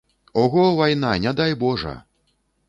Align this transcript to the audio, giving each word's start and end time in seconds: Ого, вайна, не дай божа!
Ого, 0.33 0.63
вайна, 0.79 1.11
не 1.27 1.33
дай 1.41 1.55
божа! 1.65 1.95